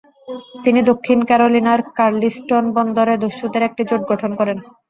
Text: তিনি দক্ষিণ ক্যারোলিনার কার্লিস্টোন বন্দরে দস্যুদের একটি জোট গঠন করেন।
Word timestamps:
তিনি 0.63 0.79
দক্ষিণ 0.89 1.19
ক্যারোলিনার 1.29 1.81
কার্লিস্টোন 1.97 2.65
বন্দরে 2.75 3.15
দস্যুদের 3.23 3.63
একটি 3.65 3.81
জোট 3.89 4.01
গঠন 4.11 4.31
করেন। 4.39 4.57